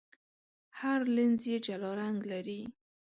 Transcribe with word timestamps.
هر 0.79 0.99
لینز 1.15 1.41
یې 1.51 1.57
جلا 1.65 1.91
رنګ 2.01 2.19
لري. 2.31 2.61